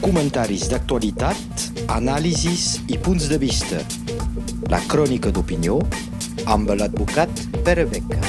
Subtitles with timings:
[0.00, 3.80] Comentaris d'actualitat, anàlisis i punts de vista.
[4.72, 5.78] La crònica d'opinió
[6.46, 8.20] amb l'advocat Pere Beca.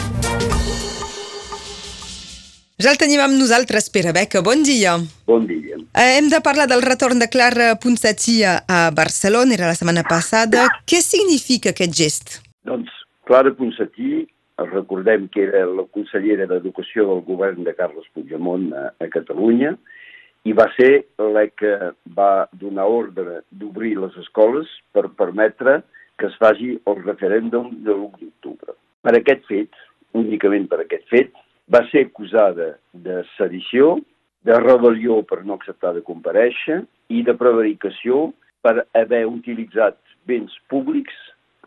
[2.82, 4.42] Ja el tenim amb nosaltres, Pere Beca.
[4.42, 4.98] Bon dia.
[5.30, 5.78] Bon dia.
[5.94, 10.66] Eh, hem de parlar del retorn de Clara Ponsatí a Barcelona, era la setmana passada.
[10.88, 12.38] Què significa aquest gest?
[12.66, 12.90] Doncs
[13.30, 14.26] Clara Ponsatí,
[14.72, 19.76] recordem que era la consellera d'Educació del govern de Carles Puigdemont a, a Catalunya,
[20.44, 21.74] i va ser la que
[22.18, 25.82] va donar ordre d'obrir les escoles per permetre
[26.18, 28.76] que es faci el referèndum de l'1 d'octubre.
[29.02, 29.78] Per aquest fet,
[30.18, 31.32] únicament per aquest fet,
[31.72, 33.96] va ser acusada de sedició,
[34.46, 36.82] de rebel·lió per no acceptar de comparèixer
[37.14, 38.32] i de prevaricació
[38.66, 39.98] per haver utilitzat
[40.30, 41.14] béns públics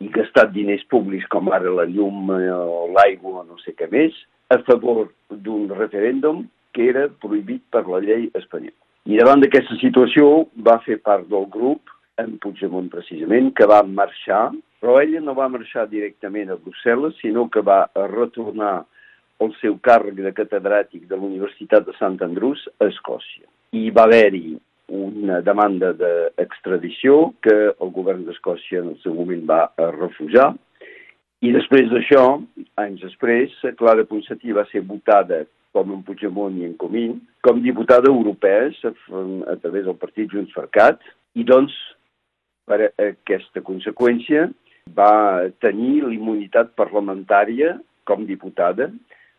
[0.03, 4.15] i gastat diners públics com ara la llum o l'aigua o no sé què més,
[4.51, 6.45] a favor d'un referèndum
[6.75, 8.77] que era prohibit per la llei espanyola.
[9.05, 14.49] I davant d'aquesta situació va fer part del grup, en Puigdemont precisament, que va marxar,
[14.81, 18.85] però ella no va marxar directament a Brussel·les, sinó que va retornar
[19.45, 23.49] el seu càrrec de catedràtic de la Universitat de Sant Andrús a Escòcia.
[23.75, 24.55] I va haver-hi
[24.95, 29.63] una demanda d'extradició que el govern d'Escòcia en el seu moment va
[29.97, 30.53] refusar.
[31.45, 32.25] I després d'això,
[32.81, 35.43] anys després, Clara Ponsatí va ser votada
[35.75, 40.69] com en Puigdemont i en Comín, com diputada europea a través del partit Junts per
[40.73, 41.03] Cat,
[41.35, 41.75] i doncs,
[42.65, 44.47] per aquesta conseqüència,
[44.95, 47.75] va tenir l'immunitat parlamentària
[48.09, 48.91] com diputada,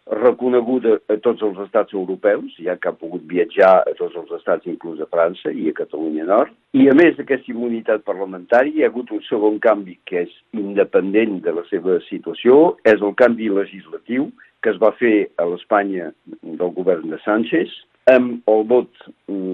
[0.05, 4.67] reconeguda a tots els estats europeus, ja que ha pogut viatjar a tots els estats,
[4.69, 6.53] inclús a França i a Catalunya Nord.
[6.77, 11.39] I a més d'aquesta immunitat parlamentària, hi ha hagut un segon canvi que és independent
[11.45, 14.29] de la seva situació, és el canvi legislatiu
[14.65, 16.09] que es va fer a l'Espanya
[16.41, 17.69] del govern de Sánchez,
[18.09, 19.03] amb el vot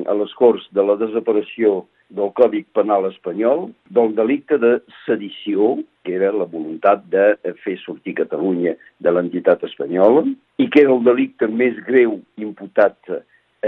[0.08, 1.82] a les Corts de la desaparició
[2.16, 5.74] del Còdic Penal espanyol, del delicte de sedició,
[6.08, 7.26] que era la voluntat de
[7.66, 10.24] fer sortir Catalunya de l'entitat espanyola,
[10.60, 13.12] i que era el delicte més greu imputat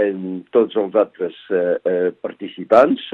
[0.00, 3.04] en tots els altres eh, eh, participants,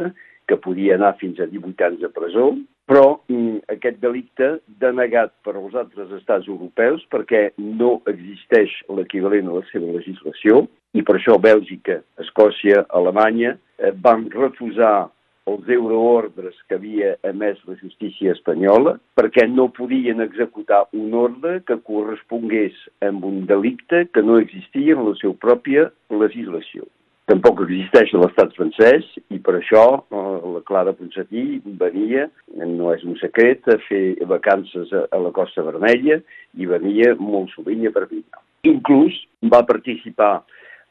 [0.50, 2.50] que podia anar fins a 18 anys de presó,
[2.90, 4.50] però mm, aquest delicte
[4.82, 10.64] denegat per als altres estats europeus perquè no existeix l'equivalent a la seva legislació
[10.98, 15.08] i per això Bèlgica, Escòcia, Alemanya eh, van refusar
[15.50, 21.78] els euroordres que havia emès la justícia espanyola perquè no podien executar un ordre que
[21.86, 26.90] correspongués amb un delicte que no existia en la seva pròpia legislació.
[27.30, 30.20] Tampoc existeix a l'estat francès i per això eh,
[30.56, 32.24] la Clara Ponsatí venia,
[32.58, 36.18] no és un secret, a fer vacances a, a la Costa Vermella
[36.58, 38.42] i venia molt sovint a Perpinyà.
[38.66, 39.14] Inclús
[39.52, 40.40] va participar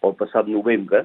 [0.07, 1.03] el passat novembre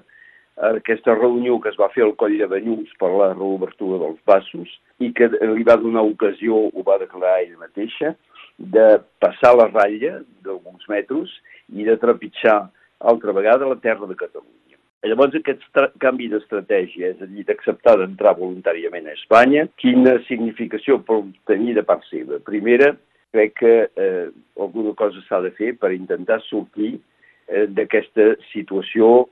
[0.57, 4.71] aquesta reunió que es va fer al Coll de Banyuls per la reobertura dels passos
[5.03, 8.15] i que li va donar ocasió, ho va declarar ella mateixa,
[8.59, 8.87] de
[9.19, 11.33] passar la ratlla d'alguns metres
[11.75, 12.61] i de trepitjar
[13.01, 14.64] altra vegada la terra de Catalunya.
[15.05, 15.65] Llavors, aquest
[16.01, 21.85] canvi d'estratègia, és a dir, d'acceptar d'entrar voluntàriament a Espanya, quina significació pot tenir de
[21.85, 22.39] part seva?
[22.47, 22.95] Primera,
[23.35, 24.29] crec que eh,
[24.61, 29.27] alguna cosa s'ha de fer per intentar sortir eh, d'aquesta situació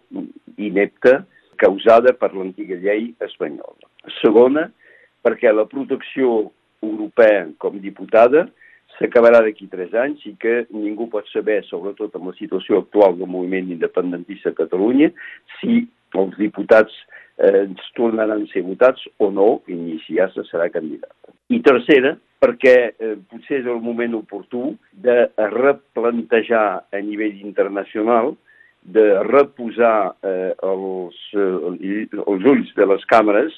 [0.61, 1.23] inepta
[1.63, 3.89] causada per l'antiga llei espanyola.
[4.21, 4.67] Segona,
[5.25, 6.51] perquè la protecció
[6.83, 8.49] europea com diputada
[9.03, 13.31] s'acabarà d'aquí tres anys i que ningú pot saber, sobretot amb la situació actual del
[13.31, 15.11] moviment independentista a Catalunya,
[15.59, 15.83] si
[16.15, 16.95] els diputats
[17.39, 21.13] eh, ens tornaran a ser votats o no i ni si ja se serà candidat.
[21.51, 28.35] I tercera, perquè eh, potser és el moment oportú de replantejar a nivell internacional
[28.83, 33.55] de reposar eh, els, eh, els ulls de les càmeres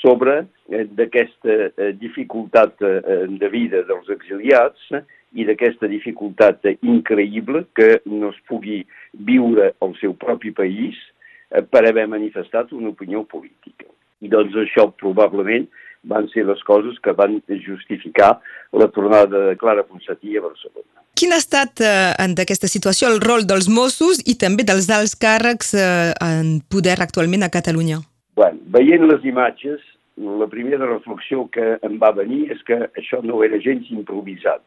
[0.00, 4.90] sobre eh, d'aquesta eh, dificultat eh, de vida dels exiliats
[5.36, 8.82] i d'aquesta dificultat increïble que no es pugui
[9.28, 10.96] viure al seu propi país
[11.50, 13.88] eh, per haver manifestat una opinió política.
[14.24, 15.68] I doncs això probablement
[16.06, 18.38] van ser les coses que van justificar
[18.72, 21.02] la tornada de Clara Ponsatí a Barcelona.
[21.16, 25.16] Quin ha estat eh, en aquesta situació el rol dels Mossos i també dels alts
[25.16, 28.02] càrrecs eh, en poder actualment a Catalunya?
[28.36, 29.80] Bueno, veient les imatges,
[30.16, 34.62] la primera reflexió que em va venir és que això no era gens improvisat.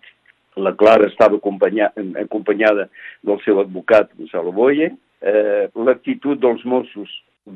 [0.57, 2.88] La Clara estava acompanyada, acompanyada
[3.25, 4.89] del seu advocat, Gonzalo Boye.
[5.21, 7.12] Eh, L'actitud dels Mossos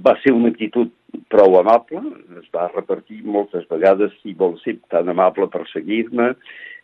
[0.06, 0.92] va ser una actitud
[1.34, 2.02] prou amable,
[2.40, 6.34] es va repartir moltes vegades si vol ser tan amable per seguir-me,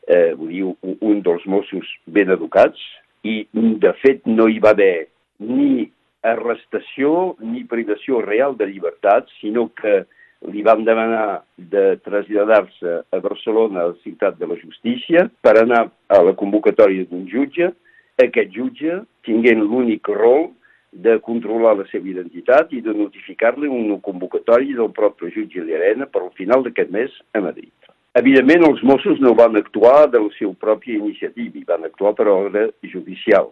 [0.08, 2.82] eh, vull dir, un, un dels Mossos ben educats,
[3.26, 5.10] i de fet no hi va haver
[5.40, 5.90] ni
[6.26, 10.04] arrestació ni privació real de llibertat, sinó que
[10.48, 15.90] li van demanar de traslladar-se a Barcelona, a la ciutat de la justícia, per anar
[16.08, 17.74] a la convocatòria d'un jutge.
[18.20, 20.50] Aquest jutge tinguent l'únic rol
[20.92, 26.24] de controlar la seva identitat i de notificar-li una convocatòria del propi jutge Llarena per
[26.24, 27.72] al final d'aquest mes a Madrid.
[28.18, 32.28] Evidentment, els Mossos no van actuar de la seva pròpia iniciativa, i van actuar per
[32.28, 33.52] ordre judicial,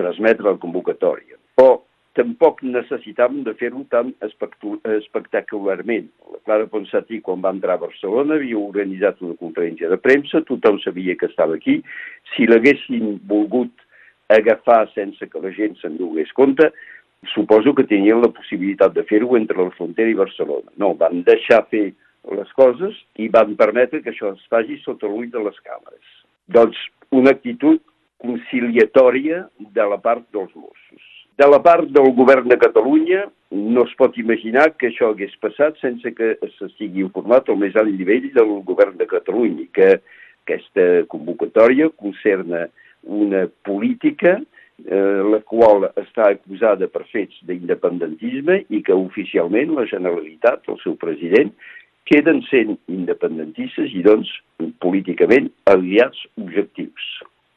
[0.00, 1.36] transmetre la convocatòria.
[1.58, 1.82] Però
[2.18, 6.08] tampoc necessitàvem de fer-ho tan espectacularment.
[6.34, 10.80] La Clara Ponsatí, quan va entrar a Barcelona, havia organitzat una conferència de premsa, tothom
[10.82, 11.78] sabia que estava aquí.
[12.34, 13.86] Si l'haguessin volgut
[14.34, 16.70] agafar sense que la gent se'n donés compte,
[17.34, 20.70] suposo que tenien la possibilitat de fer-ho entre la frontera i Barcelona.
[20.76, 21.90] No, van deixar fer
[22.38, 26.16] les coses i van permetre que això es faci sota l'ull de les càmeres.
[26.54, 26.80] Doncs
[27.14, 27.80] una actitud
[28.22, 31.17] conciliatòria de la part dels Mossos.
[31.38, 35.76] De la part del govern de Catalunya no es pot imaginar que això hagués passat
[35.78, 40.00] sense que s'estigui informat al més alt nivell del govern de Catalunya, que
[40.42, 42.64] aquesta convocatòria concerna
[43.06, 50.66] una política eh, la qual està acusada per fets d'independentisme i que oficialment la Generalitat,
[50.66, 51.54] el seu president,
[52.08, 54.32] queden sent independentistes i, doncs,
[54.82, 57.08] políticament aliats objectius.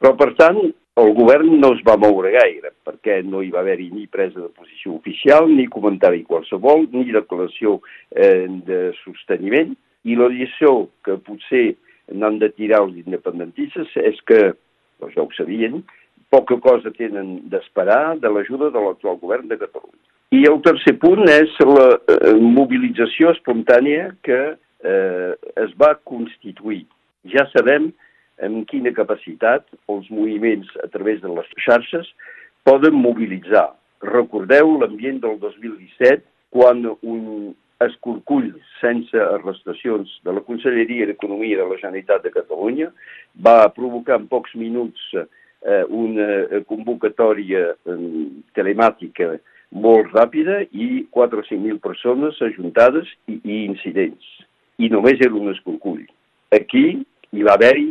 [0.01, 0.61] Però, per tant,
[0.99, 4.49] el govern no es va moure gaire, perquè no hi va haver-hi ni presa de
[4.49, 7.77] posició oficial, ni comentari qualsevol, ni declaració
[8.11, 9.71] eh, de sosteniment,
[10.03, 11.77] i la lliçó que potser
[12.11, 14.41] n'han de tirar els independentistes és que,
[14.99, 15.79] doncs ja ho sabien,
[16.31, 19.99] poca cosa tenen d'esperar de l'ajuda de l'actual govern de Catalunya.
[20.31, 26.85] I el tercer punt és la eh, mobilització espontània que eh, es va constituir.
[27.31, 27.91] Ja sabem
[28.45, 32.09] amb quina capacitat els moviments a través de les xarxes
[32.67, 33.71] poden mobilitzar.
[34.01, 41.77] Recordeu l'ambient del 2017, quan un escorcull sense arrestacions de la Conselleria d'Economia de la
[41.79, 42.89] Generalitat de Catalunya
[43.45, 47.97] va provocar en pocs minuts eh, una convocatòria eh,
[48.57, 49.33] telemàtica
[49.71, 54.25] molt ràpida i 4 o 5.000 persones ajuntades i, i incidents.
[54.81, 56.03] I només era un escorcull.
[56.51, 56.85] Aquí
[57.31, 57.87] hi va haver-hi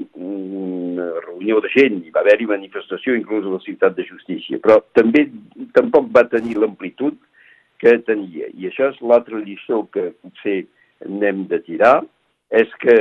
[1.00, 4.81] una reunió de gent, hi va haver-hi manifestació inclús a la ciutat de justícia, però
[4.99, 5.26] també
[5.76, 7.17] tampoc va tenir l'amplitud
[7.81, 8.50] que tenia.
[8.52, 10.62] I això és l'altra lliçó que potser
[11.08, 12.00] n'hem de tirar,
[12.52, 12.97] és que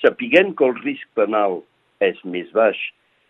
[0.00, 1.62] sapiguem que el risc penal
[2.02, 2.78] és més baix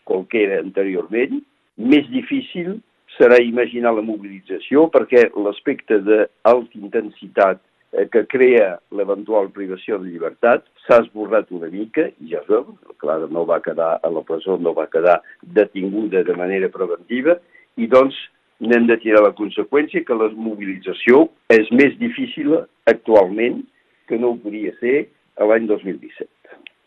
[0.06, 1.40] que el que era anteriorment,
[1.76, 2.80] més difícil
[3.16, 7.60] serà imaginar la mobilització perquè l'aspecte d'alta intensitat
[7.92, 13.28] que crea l'eventual privació de llibertat s'ha esborrat una mica, i ja es veu, Clara
[13.30, 17.36] no va quedar a la presó, no va quedar detinguda de manera preventiva,
[17.76, 18.16] i doncs
[18.62, 22.54] n'hem de tirar la conseqüència que la mobilització és més difícil
[22.88, 23.60] actualment
[24.08, 25.08] que no ho podia ser
[25.40, 26.28] l'any 2017.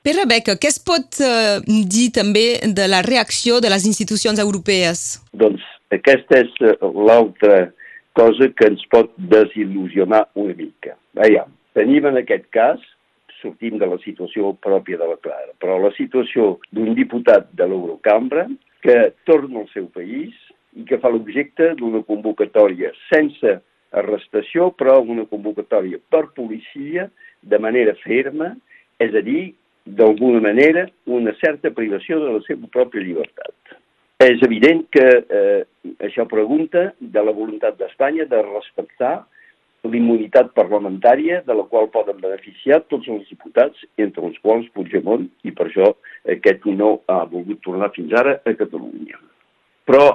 [0.05, 2.45] Per Rebeca, què es pot eh, dir també
[2.77, 5.05] de la reacció de les institucions europees?
[5.33, 5.63] Doncs
[5.93, 6.75] aquesta és eh,
[7.09, 7.65] l'altra
[8.15, 10.95] cosa que ens pot desil·lusionar una mica.
[11.19, 12.81] Veiem, tenim en aquest cas,
[13.41, 18.47] sortim de la situació pròpia de la Clara, però la situació d'un diputat de l'Eurocambra
[18.85, 18.97] que
[19.29, 20.33] torna al seu país
[20.75, 23.59] i que fa l'objecte d'una convocatòria sense
[23.95, 27.10] arrestació, però una convocatòria per policia
[27.43, 28.53] de manera ferma,
[29.00, 29.53] és a dir,
[29.86, 33.75] d'alguna manera, una certa privació de la seva pròpia llibertat.
[34.25, 35.63] És evident que eh,
[36.08, 39.20] això pregunta de la voluntat d'Espanya de respectar
[39.86, 45.53] l'immunitat parlamentària de la qual poden beneficiar tots els diputats, entre els quals Puigdemont, i
[45.53, 45.91] per això
[46.36, 49.22] aquest no ha volgut tornar fins ara a Catalunya.
[49.86, 50.08] Però,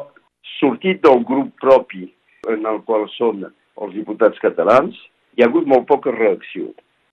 [0.59, 2.09] sortit del grup propi
[2.51, 4.99] en el qual són els diputats catalans,
[5.37, 6.73] hi ha hagut molt poca reacció.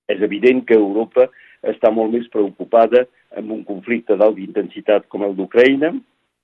[0.10, 1.30] És evident que Europa
[1.62, 3.06] està molt més preocupada
[3.38, 5.94] amb un conflicte d'alta intensitat com el d'Ucraïna,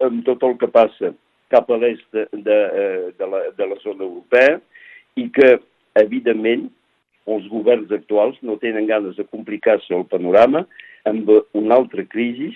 [0.05, 1.13] amb tot el que passa
[1.53, 4.59] cap a l'est de, de, eh, de, la, de la zona europea
[5.19, 5.57] i que,
[6.01, 6.67] evidentment,
[7.29, 10.65] els governs actuals no tenen ganes de complicar-se el panorama
[11.07, 12.51] amb una altra crisi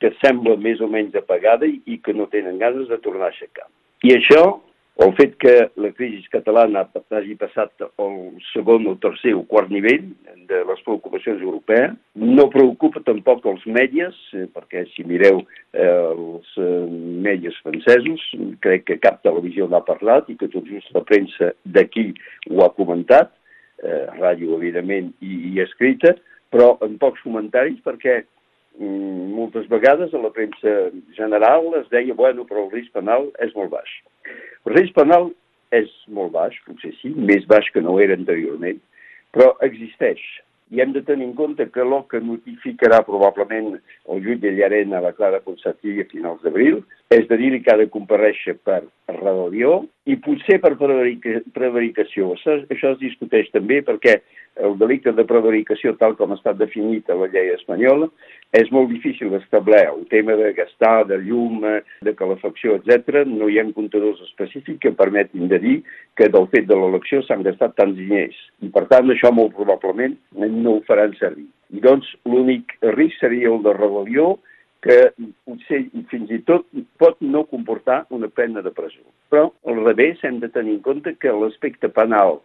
[0.00, 3.66] que sembla més o menys apagada i, que no tenen ganes de tornar a aixecar.
[4.04, 4.42] I això
[5.04, 8.14] el fet que la crisi catalana hagi passat al
[8.52, 10.06] segon o tercer o quart nivell
[10.48, 16.54] de les preocupacions europees no preocupa tampoc els mèdies, eh, perquè si mireu eh, els
[16.56, 16.86] eh,
[17.26, 18.24] mèdies francesos,
[18.64, 22.08] crec que cap televisió n'ha parlat i que tot just la premsa d'aquí
[22.50, 23.34] ho ha comentat,
[23.82, 26.14] eh, ràdio, evidentment, i, i escrita,
[26.54, 28.22] però en pocs comentaris perquè
[28.78, 30.74] moltes vegades a la premsa
[31.16, 33.92] general es deia, bueno, però el risc penal és molt baix.
[34.66, 35.30] El risc penal
[35.74, 38.82] és molt baix, potser sí, més baix que no era anteriorment,
[39.32, 40.22] però existeix
[40.70, 45.04] i hem de tenir en compte que el que notificarà probablement el jutge Llarena a
[45.04, 46.80] la Clara Ponsatí a finals d'abril
[47.10, 52.32] és de dir que ha de compareixer per rebel·lió i potser per prevaricació.
[52.34, 54.16] Això, això es discuteix també perquè
[54.66, 58.08] el delicte de prevaricació, tal com estat definit a la llei espanyola,
[58.56, 59.84] és molt difícil d'establir.
[59.90, 61.62] El tema de gastar, de llum,
[62.02, 63.22] de calefacció, etc.
[63.28, 65.76] no hi ha comptadors específics que permetin de dir
[66.16, 68.38] que del fet de l'elecció s'han gastat tants diners.
[68.64, 71.46] I per tant, això molt probablement no ho faran servir.
[71.70, 74.36] I doncs l'únic risc seria el de rebel·lió
[74.86, 74.98] que
[75.46, 76.66] potser fins i tot
[77.02, 79.02] pot no comportar una pena de presó.
[79.32, 82.40] Però al revés hem de tenir en compte que l'aspecte penal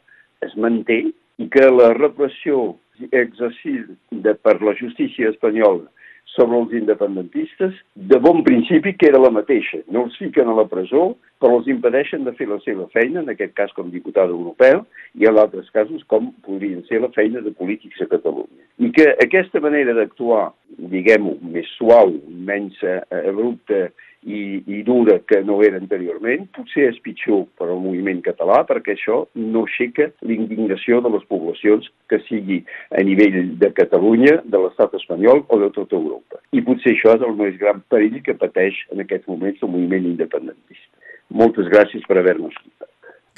[0.46, 1.04] es manté
[1.38, 2.72] i que la repressió
[3.10, 5.90] exercida per la justícia espanyola
[6.36, 9.82] sobre els independentistes, de bon principi que era la mateixa.
[9.92, 13.34] No els fiquen a la presó, però els impedeixen de fer la seva feina, en
[13.34, 14.86] aquest cas com diputat europeu,
[15.20, 18.64] i en altres casos com podrien ser la feina de polítics a Catalunya.
[18.80, 23.90] I que aquesta manera d'actuar, diguem-ho, més suau, menys eh, abrupta
[24.24, 28.94] i, i dura que no era anteriorment, potser és pitjor per al moviment català perquè
[28.94, 32.62] això no aixeca l'indignació de les poblacions que sigui
[32.94, 36.42] a nivell de Catalunya, de l'estat espanyol o de tota Europa.
[36.54, 40.10] I potser això és el més gran perill que pateix en aquests moments el moviment
[40.14, 40.90] independentista.
[41.32, 42.90] Moltes gràcies per haver-nos escoltat.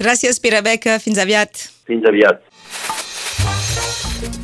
[0.01, 0.97] Gràcies, Pere Beca.
[0.99, 1.67] Fins aviat.
[1.87, 2.41] Fins aviat.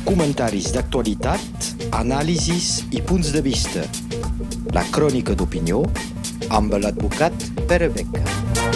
[0.04, 1.70] Comentaris d'actualitat,
[2.00, 3.84] anàlisis i punts de vista.
[4.76, 5.84] La crònica d'opinió
[6.50, 8.69] amb l'advocat Pere Beca.